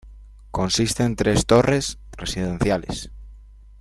Consiste 0.49 1.03
en 1.03 1.15
Tres 1.15 1.45
torres, 1.45 1.99
residenciales. 2.17 3.11